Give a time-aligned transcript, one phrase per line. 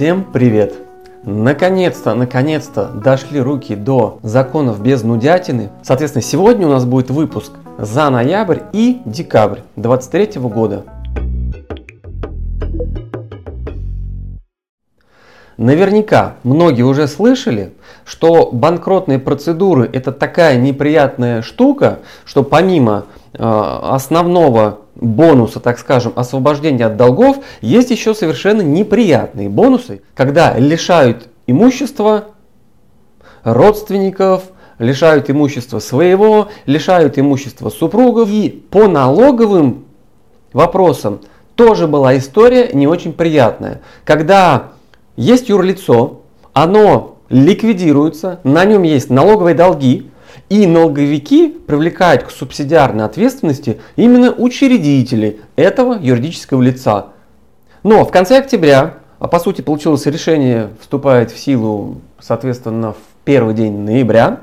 [0.00, 0.72] Всем привет!
[1.24, 5.68] Наконец-то, наконец-то дошли руки до законов без нудятины.
[5.82, 10.84] Соответственно, сегодня у нас будет выпуск за ноябрь и декабрь 2023 года.
[15.58, 17.74] Наверняка многие уже слышали,
[18.06, 26.96] что банкротные процедуры это такая неприятная штука, что помимо основного бонуса, так скажем, освобождения от
[26.96, 32.26] долгов, есть еще совершенно неприятные бонусы, когда лишают имущества
[33.44, 34.44] родственников,
[34.78, 38.28] лишают имущества своего, лишают имущества супругов.
[38.30, 39.84] И по налоговым
[40.52, 41.20] вопросам
[41.54, 43.82] тоже была история не очень приятная.
[44.04, 44.70] Когда
[45.16, 50.10] есть юрлицо, оно ликвидируется, на нем есть налоговые долги,
[50.48, 57.08] и налоговики привлекают к субсидиарной ответственности именно учредителей этого юридического лица.
[57.82, 63.54] Но в конце октября, а по сути получилось решение вступает в силу, соответственно, в первый
[63.54, 64.40] день ноября,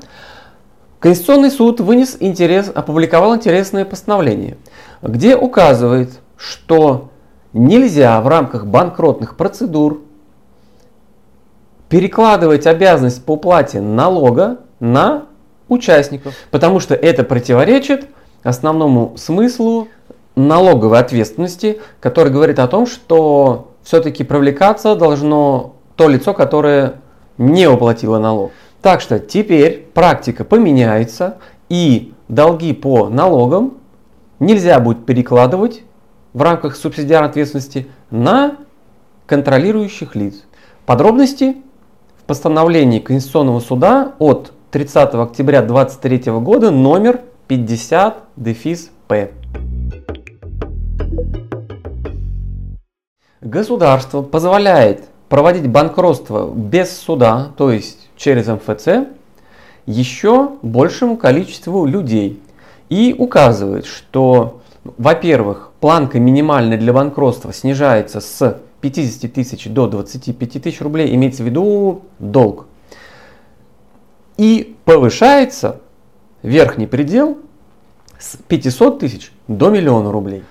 [1.00, 4.56] Конституционный суд вынес интерес, опубликовал интересное постановление,
[5.00, 7.10] где указывает, что
[7.52, 10.02] нельзя в рамках банкротных процедур
[11.88, 15.26] перекладывать обязанность по уплате налога на
[15.68, 18.06] участников, потому что это противоречит
[18.42, 19.88] основному смыслу
[20.34, 26.94] налоговой ответственности, который говорит о том, что все-таки привлекаться должно то лицо, которое
[27.38, 28.52] не уплатило налог.
[28.82, 33.78] Так что теперь практика поменяется и долги по налогам
[34.38, 35.82] нельзя будет перекладывать
[36.32, 38.56] в рамках субсидиарной ответственности на
[39.26, 40.44] контролирующих лиц.
[40.86, 41.56] Подробности
[42.20, 49.30] в постановлении Конституционного суда от 30 октября 2023 года номер 50 дефис П.
[53.40, 59.08] Государство позволяет проводить банкротство без суда, то есть через МФЦ,
[59.86, 62.38] еще большему количеству людей.
[62.90, 70.82] И указывает, что, во-первых, планка минимальная для банкротства снижается с 50 тысяч до 25 тысяч
[70.82, 72.66] рублей, имеется в виду долг.
[74.38, 75.80] И повышается
[76.42, 77.38] верхний предел
[78.18, 80.44] с 500 тысяч до миллиона рублей.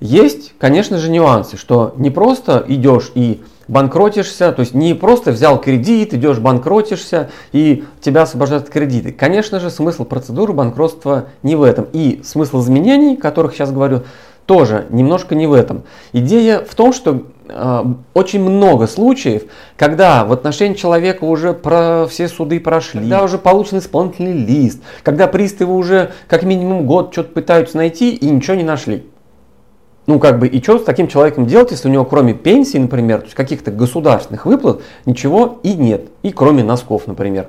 [0.00, 5.60] Есть, конечно же, нюансы, что не просто идешь и банкротишься, то есть не просто взял
[5.60, 9.12] кредит, идешь банкротишься и тебя освобождают от кредиты.
[9.12, 11.86] Конечно же, смысл процедуры банкротства не в этом.
[11.92, 14.02] И смысл изменений, о которых сейчас говорю,
[14.46, 15.82] тоже немножко не в этом.
[16.12, 17.84] Идея в том, что э,
[18.14, 19.42] очень много случаев,
[19.76, 25.26] когда в отношении человека уже про все суды прошли, когда уже получен исполнительный лист, когда
[25.26, 29.04] приставы уже как минимум год что-то пытаются найти и ничего не нашли.
[30.06, 33.18] Ну, как бы, и что с таким человеком делать, если у него кроме пенсии, например,
[33.18, 36.08] то есть каких-то государственных выплат, ничего и нет.
[36.22, 37.48] И кроме носков, например.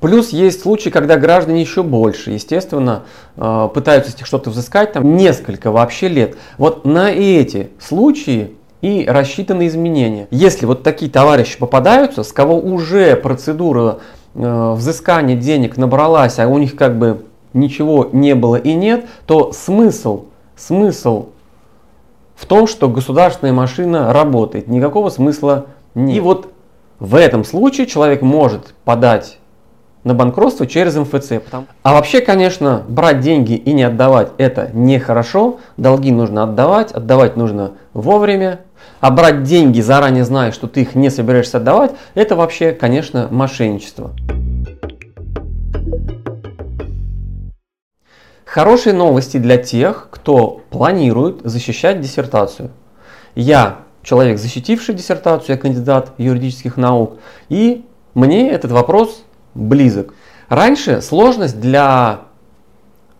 [0.00, 3.02] Плюс есть случаи, когда граждане еще больше, естественно,
[3.36, 6.36] э, пытаются что-то взыскать, там несколько вообще лет.
[6.56, 10.28] Вот на эти случаи и рассчитаны изменения.
[10.30, 13.98] Если вот такие товарищи попадаются, с кого уже процедура
[14.34, 19.52] э, взыскания денег набралась, а у них как бы ничего не было и нет, то
[19.52, 21.30] смысл, смысл
[22.36, 24.68] в том, что государственная машина работает.
[24.68, 25.66] Никакого смысла
[25.96, 26.18] нет.
[26.18, 26.52] И вот
[27.00, 29.38] в этом случае человек может подать
[30.08, 31.32] на банкротство через МФЦ.
[31.82, 35.60] А вообще, конечно, брать деньги и не отдавать это нехорошо.
[35.76, 38.60] Долги нужно отдавать, отдавать нужно вовремя.
[39.00, 44.12] А брать деньги, заранее зная, что ты их не собираешься отдавать, это вообще, конечно, мошенничество.
[48.44, 52.70] Хорошие новости для тех, кто планирует защищать диссертацию.
[53.34, 57.18] Я человек, защитивший диссертацию, я кандидат юридических наук,
[57.50, 59.22] и мне этот вопрос
[59.58, 60.14] близок.
[60.48, 62.20] Раньше сложность для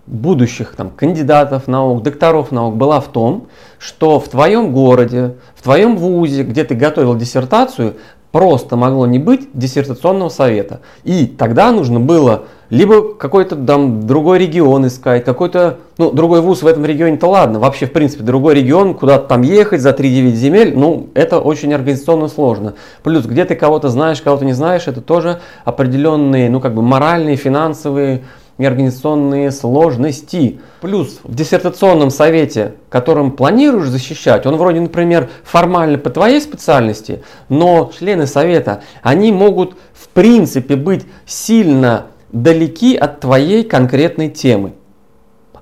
[0.06, 3.48] будущих там, кандидатов наук, докторов наук была в том,
[3.78, 7.96] что в твоем городе, в твоем вузе, где ты готовил диссертацию,
[8.32, 10.80] просто могло не быть диссертационного совета.
[11.04, 16.66] И тогда нужно было либо какой-то там другой регион искать, какой-то, ну, другой вуз в
[16.66, 21.08] этом регионе-то ладно, вообще, в принципе, другой регион, куда-то там ехать за 3-9 земель, ну,
[21.14, 22.74] это очень организационно сложно.
[23.02, 27.36] Плюс, где ты кого-то знаешь, кого-то не знаешь, это тоже определенные, ну, как бы моральные,
[27.36, 28.24] финансовые
[28.58, 30.60] и организационные сложности.
[30.80, 37.90] Плюс в диссертационном совете, которым планируешь защищать, он вроде, например, формально по твоей специальности, но
[37.96, 44.74] члены совета, они могут в принципе быть сильно далеки от твоей конкретной темы.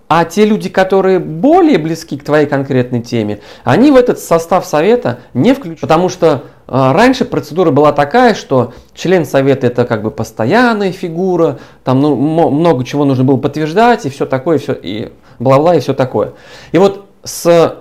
[0.09, 5.19] А те люди, которые более близки к твоей конкретной теме, они в этот состав совета
[5.35, 5.81] не включают.
[5.81, 12.01] Потому что раньше процедура была такая, что член совета это как бы постоянная фигура, там
[12.01, 16.33] ну, много чего нужно было подтверждать и все такое, все, и бла-бла, и все такое.
[16.73, 17.77] И вот с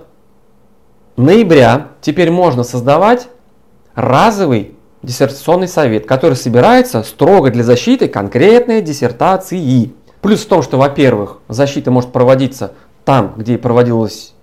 [1.16, 3.28] ноября теперь можно создавать
[3.94, 9.92] разовый диссертационный совет, который собирается строго для защиты конкретной диссертации.
[10.20, 12.72] Плюс в том, что, во-первых, защита может проводиться
[13.04, 14.34] там, где проводилась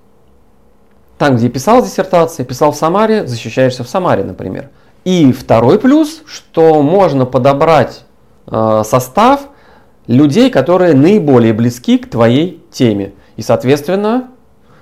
[1.24, 4.72] там, где писал диссертация, писал в Самаре, защищаешься в Самаре, например.
[5.06, 8.04] И второй плюс, что можно подобрать
[8.46, 9.48] э, состав
[10.06, 13.14] людей, которые наиболее близки к твоей теме.
[13.38, 14.31] И, соответственно,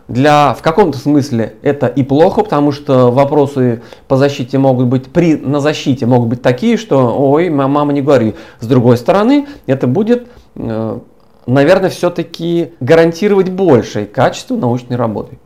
[0.08, 5.36] для, в каком-то смысле это и плохо, потому что вопросы по защите могут быть, при,
[5.36, 8.34] на защите могут быть такие, что ой, мама не говори.
[8.60, 11.00] С другой стороны, это будет, э,
[11.46, 15.38] наверное, все-таки гарантировать большее качество научной работы.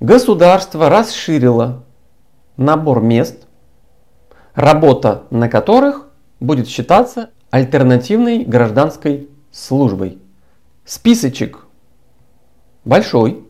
[0.00, 1.82] Государство расширило
[2.56, 3.46] набор мест,
[4.54, 6.08] работа на которых
[6.38, 10.18] будет считаться альтернативной гражданской службой.
[10.84, 11.66] Списочек
[12.84, 13.44] большой.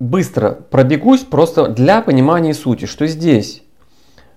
[0.00, 3.62] Быстро пробегусь просто для понимания сути, что здесь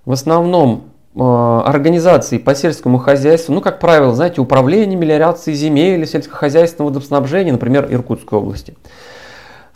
[0.04, 6.90] в основном э, организации по сельскому хозяйству, ну, как правило, знаете, управление мелиорации земель, сельскохозяйственного
[6.90, 8.76] водоснабжения, например, Иркутской области.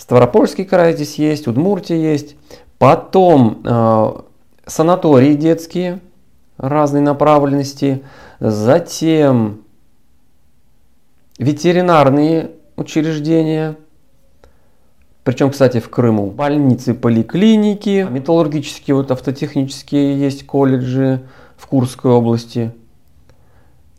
[0.09, 2.35] Ставропольский край здесь есть, Удмуртия есть.
[2.79, 4.11] Потом э,
[4.65, 5.99] санатории детские
[6.57, 8.01] разной направленности.
[8.39, 9.61] Затем
[11.37, 13.77] ветеринарные учреждения.
[15.23, 21.21] Причем, кстати, в Крыму больницы, поликлиники, металлургические, вот автотехнические есть колледжи
[21.55, 22.71] в Курской области.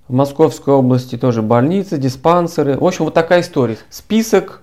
[0.09, 2.77] В Московской области тоже больницы, диспансеры.
[2.77, 3.79] В общем, вот такая история.
[3.91, 4.63] Список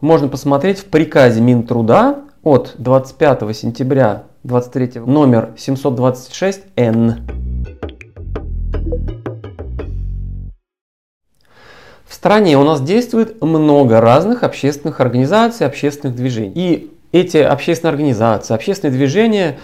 [0.00, 7.16] можно посмотреть в приказе Минтруда от 25 сентября 23 номер 726Н.
[12.06, 16.52] В стране у нас действует много разных общественных организаций, общественных движений.
[16.54, 19.58] И эти общественные организации, общественные движения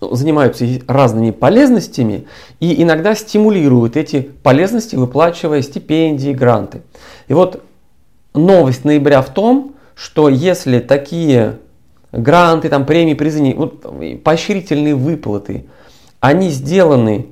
[0.00, 2.26] занимаются разными полезностями
[2.60, 6.82] и иногда стимулируют эти полезности, выплачивая стипендии, гранты.
[7.28, 7.62] И вот
[8.34, 11.58] новость ноября в том, что если такие
[12.12, 15.66] гранты, там, премии, призы, вот, поощрительные выплаты,
[16.20, 17.28] они сделаны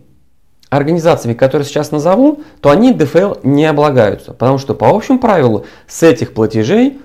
[0.71, 4.33] организациями, которые сейчас назову, то они ДФЛ не облагаются.
[4.33, 7.01] Потому что по общему правилу с этих платежей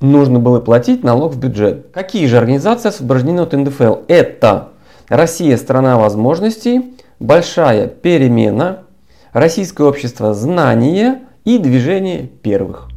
[0.00, 1.88] нужно было платить налог в бюджет.
[1.92, 3.96] Какие же организации освобождены от НДФЛ?
[4.08, 4.70] Это
[5.08, 8.84] Россия– страна возможностей, Большая перемена,
[9.32, 12.88] Российское общество знания– и движение первых.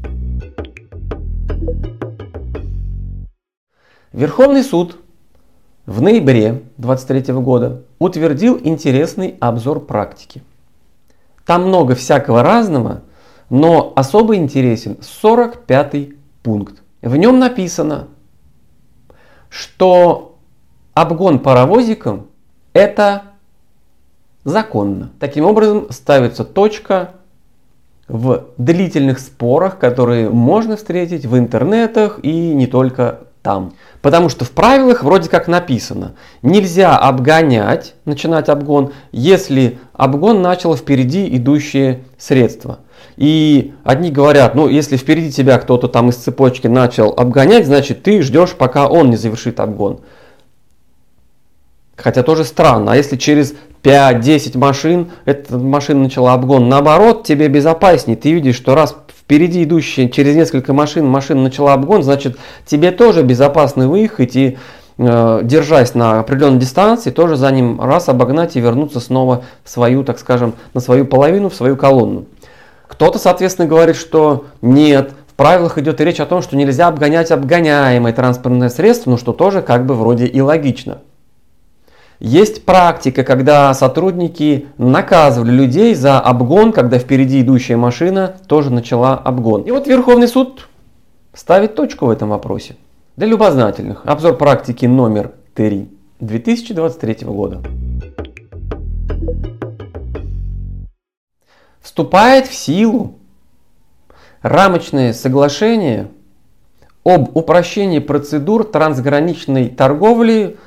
[4.12, 4.98] Верховный суд
[5.86, 10.44] в ноябре 23 года утвердил интересный обзор практики.
[11.45, 13.03] Там много всякого разного,
[13.50, 16.09] но особо интересен 45
[16.44, 16.83] пункт.
[17.01, 18.09] В нем написано,
[19.48, 20.36] что
[20.94, 22.27] обгон паровозиком
[22.74, 23.21] это
[24.44, 25.13] законно.
[25.21, 27.13] Таким образом ставится точка
[28.12, 33.74] в длительных спорах, которые можно встретить в интернетах и не только там.
[34.01, 41.36] Потому что в правилах вроде как написано, нельзя обгонять, начинать обгон, если обгон начало впереди
[41.38, 42.80] идущее средство.
[43.15, 48.22] И одни говорят, ну если впереди тебя кто-то там из цепочки начал обгонять, значит ты
[48.22, 50.01] ждешь, пока он не завершит обгон.
[51.96, 53.53] Хотя тоже странно, а если через
[53.84, 56.70] 5-10 машин, эта машина начала обгон.
[56.70, 58.16] Наоборот, тебе безопаснее.
[58.16, 58.96] Ты видишь, что раз
[59.32, 64.58] впереди идущие через несколько машин машина начала обгон, значит тебе тоже безопасно выехать и
[64.98, 70.04] э, держась на определенной дистанции, тоже за ним раз обогнать и вернуться снова в свою,
[70.04, 72.26] так скажем, на свою половину, в свою колонну.
[72.88, 78.12] Кто-то, соответственно, говорит, что нет, в правилах идет речь о том, что нельзя обгонять обгоняемое
[78.12, 80.98] транспортное средство, но что тоже как бы вроде и логично.
[82.24, 89.63] Есть практика, когда сотрудники наказывали людей за обгон, когда впереди идущая машина тоже начала обгон.
[89.63, 90.70] И вот Верховный суд
[91.34, 92.75] ставит точку в этом вопросе.
[93.16, 94.04] Для любознательных.
[94.06, 97.63] Обзор практики номер 3 2023 года.
[101.82, 103.16] Вступает в силу
[104.44, 106.08] рамочное соглашение
[107.04, 110.58] об упрощении процедур трансграничной торговли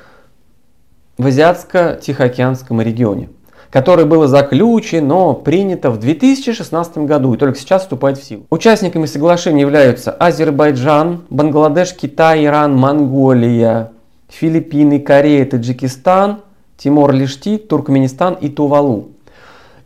[1.17, 3.29] в Азиатско-Тихоокеанском регионе.
[3.71, 8.45] которое было заключено, принято в 2016 году и только сейчас вступает в силу.
[8.49, 13.91] Участниками соглашения являются Азербайджан, Бангладеш, Китай, Иран, Монголия,
[14.29, 16.41] Филиппины, Корея, Таджикистан,
[16.77, 19.09] Тимор-Лешти, Туркменистан и Тувалу.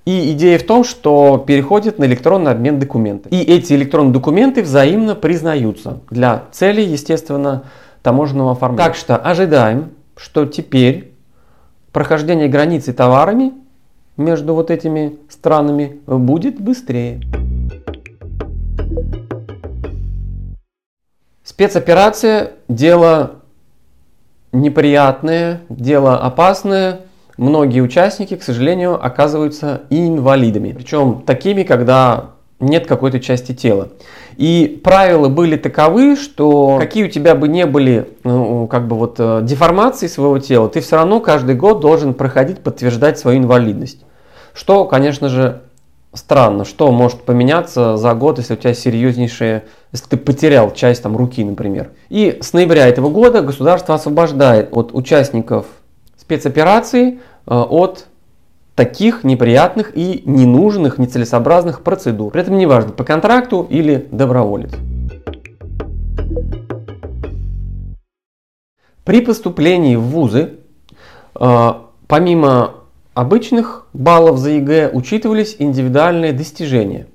[0.05, 3.33] И идея в том, что переходит на электронный обмен документами.
[3.33, 7.63] И эти электронные документы взаимно признаются для целей, естественно,
[8.03, 8.85] таможенного оформления.
[8.85, 11.08] Так что ожидаем, что теперь
[11.91, 13.53] прохождение границы товарами
[14.17, 17.21] между вот этими странами будет быстрее.
[21.43, 23.35] Спецоперация– дело
[24.51, 27.01] неприятное, дело опасное.
[27.37, 30.73] Многие участники, к сожалению, оказываются инвалидами.
[30.73, 33.89] Причем такими, когда нет какой-то части тела.
[34.37, 39.15] И правила были таковы, что какие у тебя бы не были ну, как бы вот
[39.19, 43.99] э, деформации своего тела, ты все равно каждый год должен проходить, подтверждать свою инвалидность.
[44.53, 45.61] Что, конечно же,
[46.13, 51.15] странно, что может поменяться за год, если у тебя серьезнейшие, если ты потерял часть там
[51.15, 51.91] руки, например.
[52.09, 55.65] И с ноября этого года государство освобождает от участников
[56.17, 58.05] спецоперации э, от
[58.79, 62.31] таких неприятных и ненужных, нецелесообразных процедур.
[62.31, 64.71] При этом неважно, по контракту или доброволец.
[69.03, 70.51] При поступлении в вузы,
[71.37, 71.73] э,
[72.07, 72.75] помимо
[73.15, 77.07] обычных баллов за ЕГЭ, учитывались индивидуальные достижения.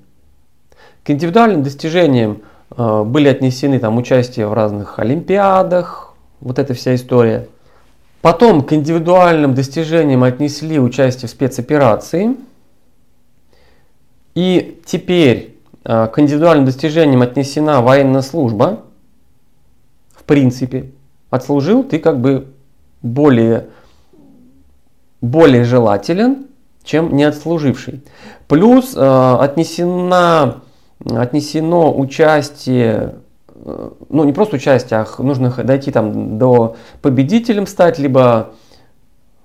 [1.03, 2.43] К индивидуальным достижениям
[2.77, 7.47] э, были отнесены там участие в разных олимпиадах, вот эта вся история–
[8.25, 12.35] Потом к индивидуальным достижениям отнесли участие в спецоперации.
[14.33, 18.81] И теперь э, к индивидуальным достижениям отнесена военная служба.
[20.15, 20.89] В принципе,
[21.29, 22.47] отслужил ты как бы
[23.03, 23.67] более,
[25.21, 26.47] более желателен,
[26.83, 28.01] чем не отслуживший.
[28.47, 30.63] Плюс э, отнесена,
[31.11, 33.17] отнесено участие
[33.65, 38.51] ну не просто участие, а нужно дойти там до победителем стать, либо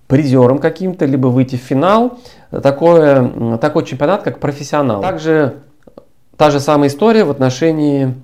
[0.07, 2.19] призером каким-то, либо выйти в финал.
[2.51, 5.01] Такое, такой чемпионат, как профессионал.
[5.01, 5.55] Также
[6.37, 8.15] та же самая история в отношении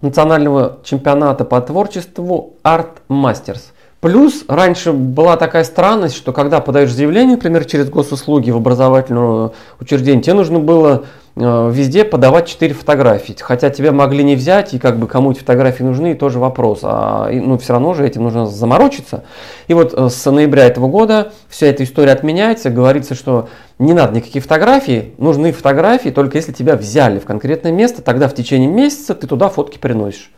[0.00, 3.72] национального чемпионата по творчеству Art Masters.
[4.00, 10.22] Плюс раньше была такая странность, что когда подаешь заявление, например, через госуслуги в образовательное учреждение,
[10.22, 11.04] тебе нужно было
[11.40, 13.34] везде подавать 4 фотографии.
[13.40, 16.80] Хотя тебя могли не взять, и как бы кому эти фотографии нужны, тоже вопрос.
[16.82, 19.24] А ну, все равно же этим нужно заморочиться.
[19.66, 22.70] И вот э, с ноября этого года вся эта история отменяется.
[22.70, 28.02] Говорится, что не надо никаких фотографий, нужны фотографии только если тебя взяли в конкретное место,
[28.02, 30.30] тогда в течение месяца ты туда фотки приносишь.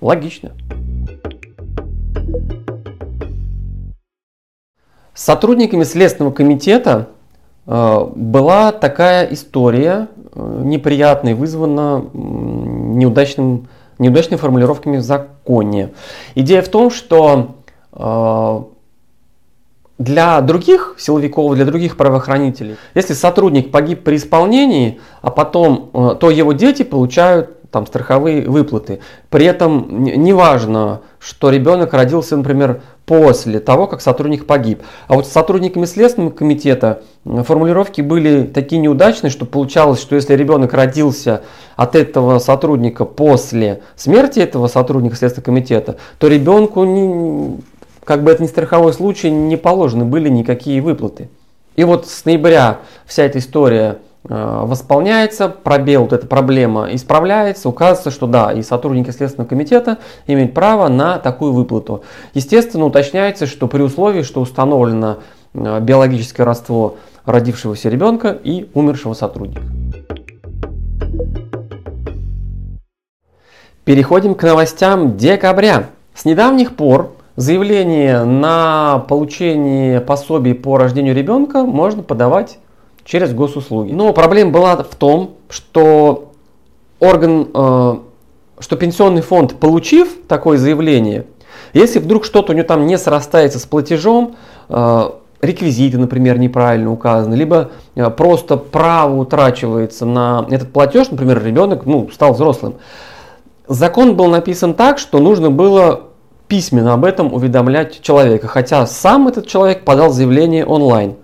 [0.00, 0.52] Логично.
[5.14, 7.08] С сотрудниками Следственного комитета
[7.66, 15.90] э, была такая история, Э, неприятной, вызвана неудачным, неудачными формулировками в законе.
[16.34, 17.56] Идея в том, что
[17.92, 18.62] э,
[19.98, 26.30] для других силовиков, для других правоохранителей, если сотрудник погиб при исполнении, а потом, э, то
[26.30, 29.00] его дети получают там страховые выплаты.
[29.30, 34.82] При этом неважно, что ребенок родился, например, после того, как сотрудник погиб.
[35.08, 40.72] А вот с сотрудниками Следственного комитета формулировки были такие неудачные, что получалось, что если ребенок
[40.72, 41.42] родился
[41.76, 47.58] от этого сотрудника после смерти этого сотрудника Следственного комитета, то ребенку, не,
[48.04, 51.28] как бы это не страховой случай, не положены были никакие выплаты.
[51.76, 58.26] И вот с ноября вся эта история восполняется, пробел, вот эта проблема исправляется, указывается, что
[58.26, 62.02] да, и сотрудники Следственного комитета имеют право на такую выплату.
[62.32, 65.18] Естественно, уточняется, что при условии, что установлено
[65.52, 69.62] э, биологическое родство родившегося ребенка и умершего сотрудника.
[73.84, 75.90] Переходим к новостям декабря.
[76.14, 82.58] С недавних пор заявление на получение пособий по рождению ребенка можно подавать
[83.04, 83.92] через госуслуги.
[83.92, 86.32] Но проблема была в том, что
[87.00, 87.96] орган, э,
[88.58, 91.26] что пенсионный фонд, получив такое заявление,
[91.72, 94.36] если вдруг что-то у него там не срастается с платежом,
[94.68, 95.10] э,
[95.42, 102.08] реквизиты, например, неправильно указаны, либо э, просто право утрачивается на этот платеж, например, ребенок ну,
[102.12, 102.74] стал взрослым.
[103.68, 106.02] Закон был написан так, что нужно было
[106.48, 111.16] письменно об этом уведомлять человека, хотя сам этот человек подал заявление онлайн.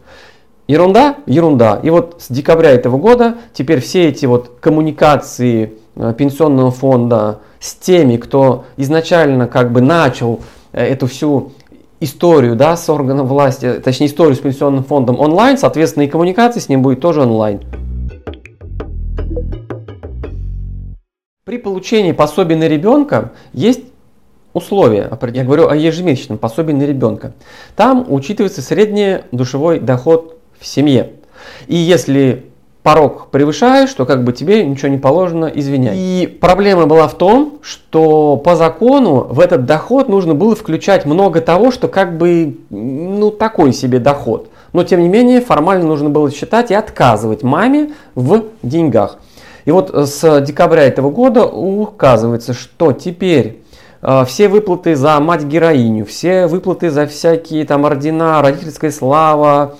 [0.71, 1.17] Ерунда?
[1.27, 1.81] Ерунда.
[1.83, 7.75] И вот с декабря этого года теперь все эти вот коммуникации э, пенсионного фонда с
[7.75, 10.39] теми, кто изначально как бы начал
[10.71, 11.51] э, эту всю
[11.99, 16.69] историю да, с органом власти, точнее историю с пенсионным фондом онлайн, соответственно и коммуникация с
[16.69, 17.63] ним будет тоже онлайн.
[21.45, 23.83] При получении пособия на ребенка есть
[24.53, 27.33] условия, я говорю о ежемесячном пособии на ребенка.
[27.75, 31.13] Там учитывается средний душевой доход в семье.
[31.67, 32.51] И если
[32.83, 35.97] порог превышаешь, то как бы тебе ничего не положено, извинять.
[35.97, 41.41] И проблема была в том, что по закону в этот доход нужно было включать много
[41.41, 44.51] того, что как бы, ну, такой себе доход.
[44.73, 49.19] Но тем не менее формально нужно было считать и отказывать маме в деньгах.
[49.65, 53.63] И вот с декабря этого года указывается, что теперь
[54.01, 59.77] э, все выплаты за мать-героиню, все выплаты за всякие там ордена, родительская слава,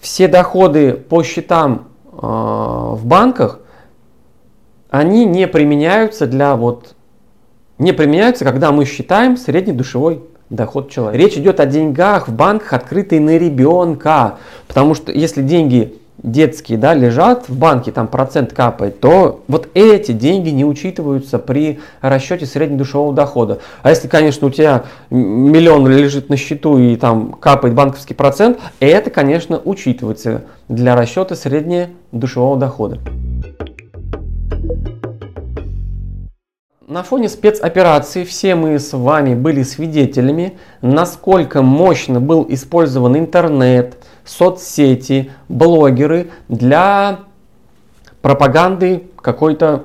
[0.00, 3.60] все доходы по счетам э, в банках,
[4.90, 6.94] они не применяются для вот
[7.78, 11.22] не применяются, когда мы считаем средний душевой доход человека.
[11.22, 14.38] Речь идет о деньгах в банках, открытые на ребенка.
[14.66, 20.12] Потому что если деньги детские да, лежат в банке, там процент капает, то вот эти
[20.12, 23.58] деньги не учитываются при расчете среднедушевого дохода.
[23.82, 29.10] А если, конечно, у тебя миллион лежит на счету и там капает банковский процент, это,
[29.10, 32.98] конечно, учитывается для расчета среднедушевого дохода.
[36.88, 45.30] На фоне спецоперации все мы с вами были свидетелями, насколько мощно был использован интернет, соцсети,
[45.48, 47.20] блогеры для
[48.22, 49.84] пропаганды какой-то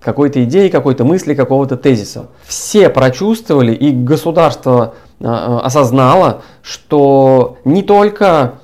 [0.00, 2.28] какой-то идеи, какой-то мысли, какого-то тезиса.
[2.44, 8.60] Все прочувствовали и государство а, а, осознало, что не только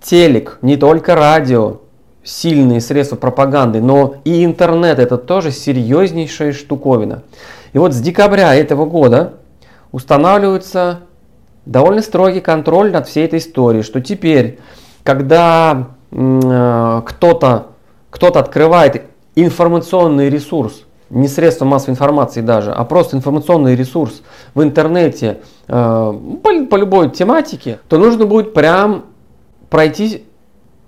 [0.00, 1.78] телек, не только радио,
[2.22, 7.24] сильные средства пропаганды, но и интернет это тоже серьезнейшая штуковина.
[7.72, 9.34] И вот с декабря этого года
[9.90, 11.00] устанавливается
[11.66, 14.58] довольно строгий контроль над всей этой историей, что теперь,
[15.02, 17.66] когда э, кто-то
[18.14, 19.02] кто открывает
[19.34, 24.22] информационный ресурс, не средство массовой информации даже, а просто информационный ресурс
[24.54, 25.72] в интернете э,
[26.42, 29.06] по, по любой тематике, то нужно будет прям
[29.68, 30.22] пройти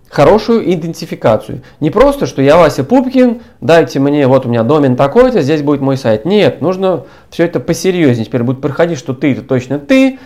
[0.08, 1.62] хорошую идентификацию.
[1.80, 5.80] Не просто, что я Вася Пупкин, дайте мне, вот у меня домен такой-то, здесь будет
[5.80, 6.24] мой сайт.
[6.24, 8.24] Нет, нужно все это посерьезнее.
[8.24, 10.20] Теперь будет проходить, что ты это точно ты,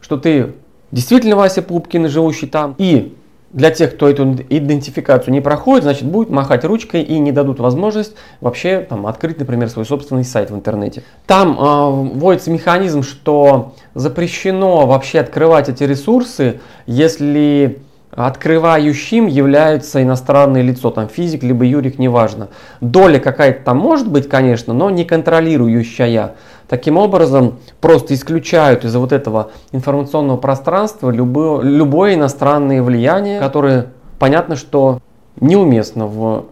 [0.00, 0.54] что ты
[0.92, 2.74] действительно Вася Пупкин, живущий там.
[2.78, 3.16] И
[3.52, 8.14] для тех, кто эту идентификацию не проходит, значит, будет махать ручкой и не дадут возможность
[8.40, 11.02] вообще там, открыть, например, свой собственный сайт в интернете.
[11.26, 17.80] Там э, вводится механизм, что запрещено вообще открывать эти ресурсы, если
[18.12, 22.48] открывающим является иностранное лицо, там физик, либо юрик, неважно.
[22.80, 26.34] Доля какая-то там может быть, конечно, но не контролирующая.
[26.70, 34.56] Таким образом, просто исключают из вот этого информационного пространства любое, любое иностранное влияние, которое понятно,
[34.56, 35.00] что
[35.38, 36.46] неуместно в,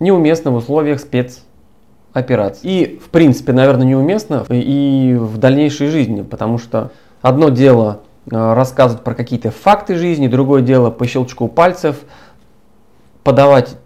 [0.00, 2.60] неуместно в условиях спецоперации.
[2.62, 6.90] И, в принципе, наверное, неуместно и в дальнейшей жизни, потому что
[7.22, 11.96] одно дело Э, рассказывать про какие-то факты жизни, другое дело по щелчку пальцев
[13.22, 13.76] подавать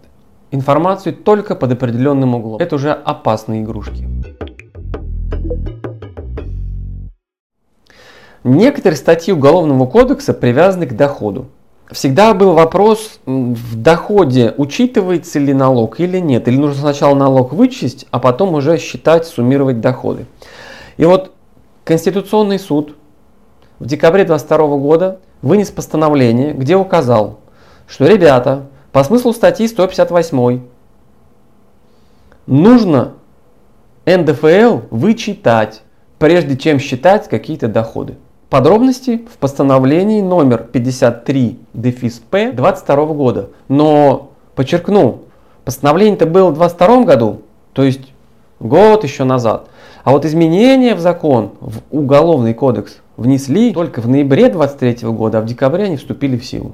[0.49, 2.59] информацию только под определенным углом.
[2.59, 4.07] Это уже опасные игрушки.
[8.43, 11.47] Некоторые статьи Уголовного кодекса привязаны к доходу.
[11.91, 16.47] Всегда был вопрос, в доходе учитывается ли налог или нет.
[16.47, 20.25] Или нужно сначала налог вычесть, а потом уже считать, суммировать доходы.
[20.97, 21.31] И вот
[21.83, 22.95] Конституционный суд
[23.79, 27.39] в декабре 22 года вынес постановление, где указал,
[27.87, 30.61] что ребята, по смыслу статьи 158
[32.47, 33.13] нужно
[34.05, 35.81] НДФЛ вычитать,
[36.17, 38.15] прежде чем считать какие-то доходы.
[38.51, 43.47] Подробности в постановлении номер 53 дефис П 22 года.
[43.69, 45.21] Но, подчеркну,
[45.63, 48.11] постановление-то было в 22 году, то есть
[48.59, 49.69] год еще назад.
[50.03, 55.41] А вот изменения в закон, в Уголовный кодекс внесли только в ноябре 23 года, а
[55.41, 56.73] в декабре они вступили в силу.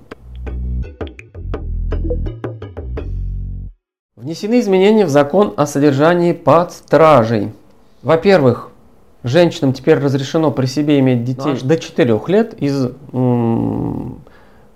[4.15, 7.51] Внесены изменения в закон о содержании под стражей.
[8.01, 8.71] Во-первых,
[9.23, 12.89] женщинам теперь разрешено при себе иметь детей до 4 лет из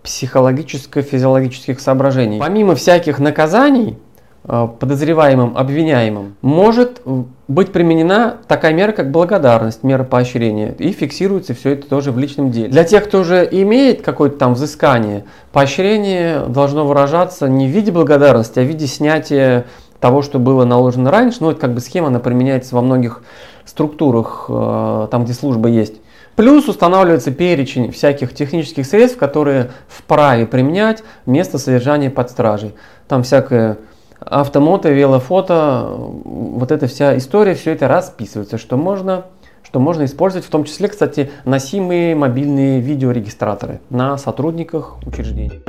[0.04, 2.40] психологическо-физиологических соображений.
[2.40, 3.98] Помимо всяких наказаний,
[4.44, 7.04] Э, подозреваемым, обвиняемым, может
[7.48, 10.74] быть применена такая мера, как благодарность, мера поощрения.
[10.80, 12.70] И фиксируется все это тоже в личном деле.
[12.70, 18.58] Для тех, кто уже имеет какое-то там взыскание, поощрение должно выражаться не в виде благодарности,
[18.58, 19.68] а в виде снятия
[20.00, 21.38] того, что было наложено раньше.
[21.42, 23.22] Ну, это как бы схема, она применяется во многих
[23.70, 25.96] структурах, э, там, где служба есть.
[26.36, 32.74] Плюс устанавливается перечень всяких технических средств, которые вправе применять вместо содержания под стражей.
[33.08, 33.78] Там всякое
[34.20, 35.88] автомото, велофото,
[36.24, 39.26] вот эта вся история, все это расписывается, что можно,
[39.64, 45.62] что можно использовать, в том числе, кстати, носимые мобильные видеорегистраторы на сотрудниках учреждений.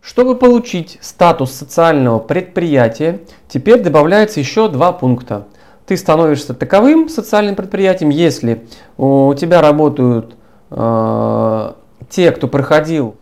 [0.00, 5.46] Чтобы получить статус социального предприятия, теперь добавляется еще два пункта.
[5.86, 8.64] Ты становишься таковым социальным предприятием, если
[8.96, 10.36] у тебя работают
[10.70, 11.72] э,
[12.08, 13.16] те, кто проходил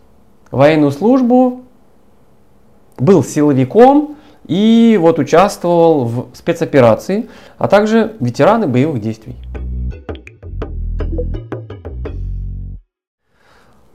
[0.51, 1.63] военную службу,
[2.97, 9.37] был силовиком и вот участвовал в спецоперации, а также ветераны боевых действий.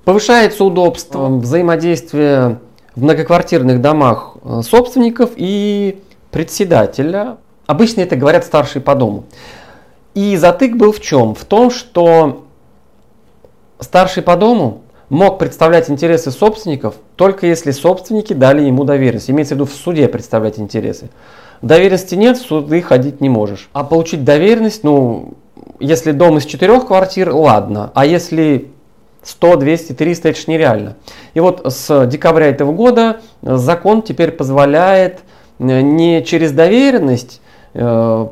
[0.04, 2.60] Повышается удобство взаимодействия
[2.96, 6.02] в многоквартирных домах э, собственников и
[6.32, 7.38] председателя.
[7.66, 9.26] Обычно это говорят старшие по дому.
[10.14, 11.34] И затык был в чем?
[11.34, 12.46] В том, что
[13.80, 19.30] старший по дому мог представлять интересы собственников только если собственники дали ему доверенность.
[19.30, 21.10] Имеется в виду в суде представлять интересы.
[21.62, 23.70] Доверенности нет, в суды ходить не можешь.
[23.74, 25.36] А получить доверенность, ну,
[25.80, 27.92] если дом из четырех квартир, ладно.
[27.94, 28.73] А если
[29.24, 30.96] 100, 200, 300, это же нереально.
[31.34, 35.22] И вот с декабря этого года закон теперь позволяет
[35.60, 37.42] э, не через доверенность
[37.74, 38.28] э,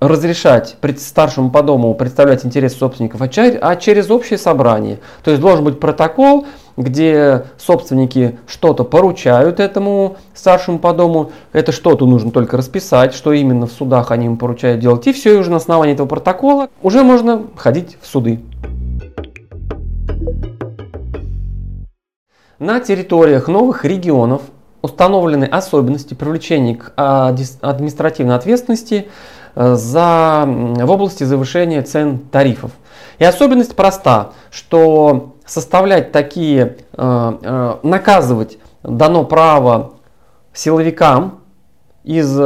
[0.00, 5.00] разрешать старшему по дому представлять интересы собственников, а через общее собрание.
[5.22, 11.30] То есть должен быть протокол, где собственники что-то поручают этому старшему по дому.
[11.52, 15.06] Это что-то нужно только расписать, что именно в судах они им поручают делать.
[15.06, 18.40] И все, и уже на основании этого протокола уже можно ходить в суды.
[22.58, 24.42] На территориях новых регионов
[24.80, 29.08] установлены особенности привлечения к административной ответственности
[29.54, 32.70] э, за, в области завышения цен тарифов.
[33.18, 39.94] И особенность проста, что составлять такие, э, э, наказывать дано право
[40.52, 41.40] силовикам
[42.04, 42.38] из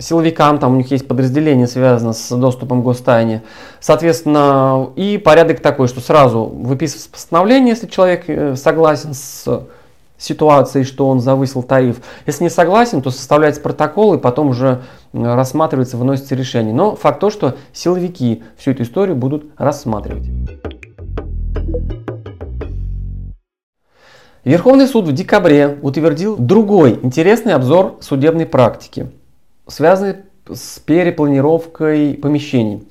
[0.00, 3.42] силовикам, там у них есть подразделение, связано с доступом к гостайне.
[3.80, 9.46] Соответственно, и порядок такой, что сразу выписывается постановление, если человек э, согласен с
[10.18, 12.00] ситуацией, что он завысил тариф.
[12.26, 14.82] Если не согласен, то составляется протокол и потом уже
[15.12, 16.74] рассматривается, выносится решение.
[16.74, 20.28] Но факт то, что силовики всю эту историю будут рассматривать.
[24.44, 29.10] Верховный суд в декабре утвердил другой интересный обзор судебной практики–
[29.70, 30.16] связаны
[30.52, 32.86] с перепланировкой помещений.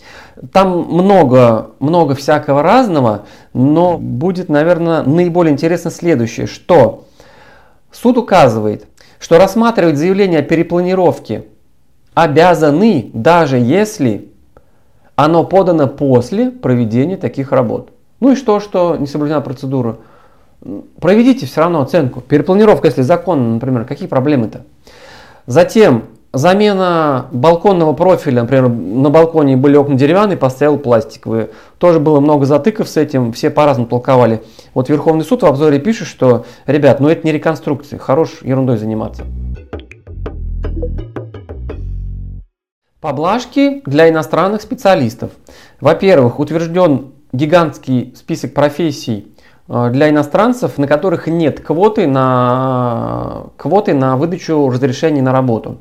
[0.52, 7.06] Там много, много всякого разного, но будет, наверное, наиболее интересно следующее, что
[7.92, 8.86] суд указывает,
[9.20, 11.46] что рассматривать заявление о перепланировке
[12.14, 14.30] обязаны, даже если
[15.16, 17.92] оно подано после проведения таких работ.
[18.22, 19.98] Ну и что, что не соблюдена процедура?
[21.00, 22.22] Проведите все равно оценку.
[22.22, 24.64] Перепланировка, если законно, например, какие проблемы-то?
[25.46, 31.50] Затем Замена балконного профиля, например, на балконе были окна деревянные, поставил пластиковые.
[31.80, 34.44] Тоже было много затыков с этим, все по-разному толковали.
[34.76, 39.24] Вот Верховный суд в обзоре пишет, что, ребят, ну это не реконструкция, хорош ерундой заниматься.
[43.02, 45.32] Поблажки для иностранных специалистов.
[45.82, 49.34] Во-первых, утвержден гигантский список профессий
[49.68, 55.80] э, для иностранцев, на которых нет квоты на, квоты на выдачу разрешений на работу.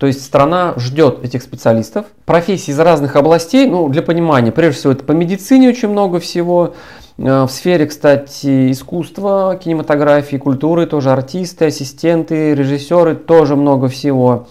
[0.00, 2.06] То есть страна ждет этих специалистов.
[2.24, 6.72] Профессий из разных областей, ну, для понимания, прежде всего, это по медицине очень много всего.
[7.18, 14.48] Э, в сфере, кстати, искусства, кинематографии, культуры тоже артисты, ассистенты, режиссеры, тоже много всего.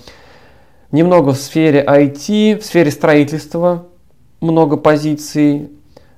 [0.91, 3.87] Немного в сфере IT, в сфере строительства
[4.41, 5.71] много позиций,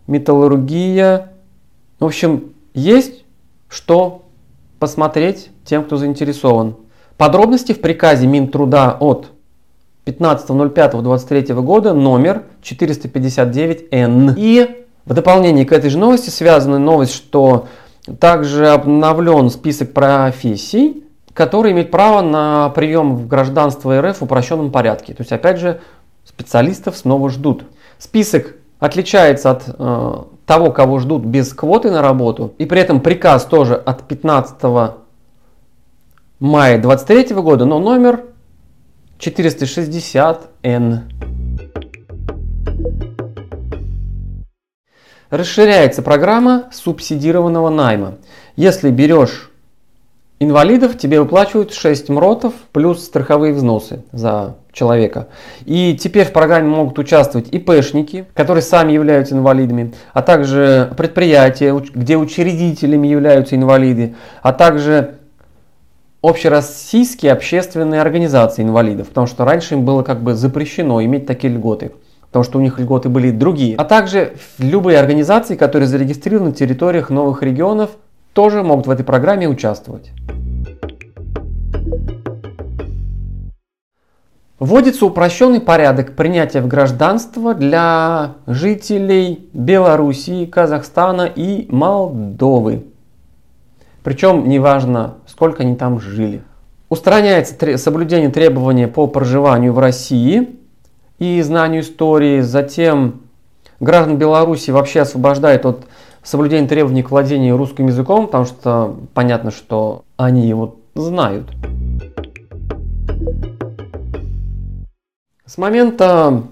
[0.07, 1.31] металлургия.
[2.01, 3.23] В общем, есть
[3.69, 4.23] что
[4.77, 6.75] посмотреть тем, кто заинтересован.
[7.21, 9.27] Подробности в приказе Минтруда от
[10.07, 14.33] 15.05.23 года номер 459Н.
[14.35, 17.67] И в дополнение к этой же новости связана новость, что
[18.19, 21.03] также обновлен список профессий,
[21.33, 25.13] которые имеют право на прием в гражданство РФ в упрощенном порядке.
[25.13, 25.79] То есть, опять же,
[26.25, 27.65] специалистов снова ждут.
[27.99, 30.13] Список отличается от э,
[30.47, 32.55] того, кого ждут без квоты на работу.
[32.57, 35.00] И при этом приказ тоже от 15
[36.41, 38.23] мая 23 года, но номер
[39.19, 40.99] 460Н.
[45.29, 48.15] Расширяется программа субсидированного найма.
[48.55, 49.51] Если берешь
[50.39, 55.27] инвалидов, тебе выплачивают 6 МРОТов плюс страховые взносы за человека.
[55.65, 62.17] И теперь в программе могут участвовать ИПшники, которые сами являются инвалидами, а также предприятия, где
[62.17, 65.19] учредителями являются инвалиды, а также
[66.21, 71.91] общероссийские общественные организации инвалидов, потому что раньше им было как бы запрещено иметь такие льготы
[72.31, 73.75] потому что у них льготы были другие.
[73.75, 77.89] А также любые организации, которые зарегистрированы на территориях новых регионов,
[78.31, 80.11] тоже могут в этой программе участвовать.
[84.59, 92.85] Вводится упрощенный порядок принятия в гражданство для жителей Белоруссии, Казахстана и Молдовы.
[94.03, 96.43] Причем неважно, сколько они там жили.
[96.89, 100.49] Устраняется соблюдение требований по проживанию в России
[101.17, 102.41] и знанию истории.
[102.41, 103.21] Затем
[103.79, 105.87] граждан Беларуси вообще освобождает от
[106.21, 111.49] соблюдения требований к владению русским языком, потому что понятно, что они его знают.
[115.47, 116.43] С момента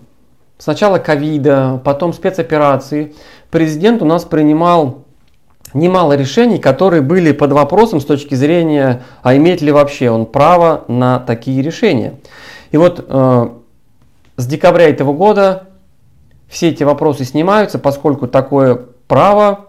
[0.57, 3.13] сначала ковида, потом спецоперации,
[3.51, 5.05] президент у нас принимал
[5.73, 10.85] немало решений, которые были под вопросом с точки зрения, а имеет ли вообще он право
[10.87, 12.15] на такие решения.
[12.71, 13.49] И вот э,
[14.37, 15.69] с декабря этого года
[16.47, 19.65] все эти вопросы снимаются, поскольку такое право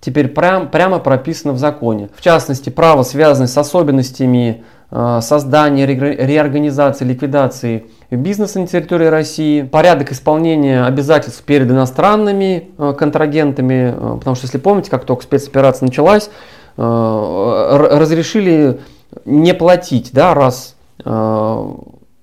[0.00, 2.10] теперь прям, прямо прописано в законе.
[2.14, 10.84] В частности, право, связанное с особенностями создания, реорганизации, ликвидации бизнеса на территории России, порядок исполнения
[10.84, 16.30] обязательств перед иностранными э, контрагентами, э, потому что, если помните, как только спецоперация началась,
[16.76, 18.80] э, разрешили
[19.24, 20.74] не платить, да, раз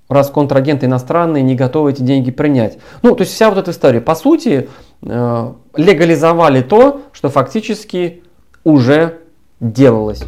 [0.09, 2.79] раз контрагенты иностранные не готовы эти деньги принять.
[3.03, 4.01] Ну, то есть вся вот эта история.
[4.01, 4.67] По сути,
[5.01, 8.23] легализовали то, что фактически
[8.63, 9.19] уже
[9.59, 10.23] делалось.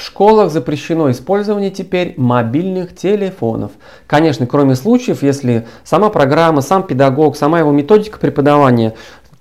[0.00, 3.72] В школах запрещено использование теперь мобильных телефонов.
[4.06, 8.94] Конечно, кроме случаев, если сама программа, сам педагог, сама его методика преподавания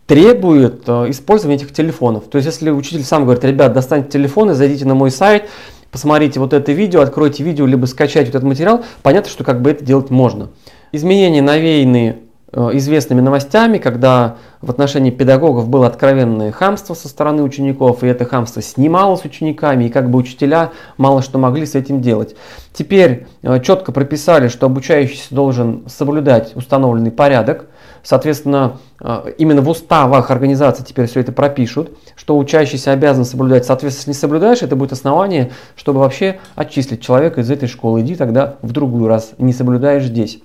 [0.05, 2.25] требует э, использования этих телефонов.
[2.25, 5.47] То есть, если учитель сам говорит, ребят, достаньте телефоны, зайдите на мой сайт,
[5.91, 9.71] посмотрите вот это видео, откройте видео, либо скачайте вот этот материал, понятно, что как бы
[9.71, 10.49] это делать можно.
[10.91, 18.03] Изменения навеяны Э, известными новостями, когда в отношении педагогов было откровенное хамство со стороны учеников,
[18.03, 22.35] и это хамство снималось учениками, и как бы учителя мало что могли с этим делать.
[22.73, 27.67] Теперь э, четко прописали, что обучающийся должен соблюдать установленный порядок,
[28.03, 34.11] соответственно, э, именно в уставах организации теперь все это пропишут, что учащийся обязан соблюдать, соответственно,
[34.11, 38.55] если не соблюдаешь, это будет основание, чтобы вообще отчислить человека из этой школы, иди тогда
[38.61, 40.41] в другую, раз не соблюдаешь здесь.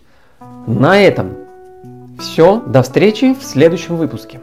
[0.67, 1.44] На этом
[2.19, 4.41] все, до встречи в следующем выпуске.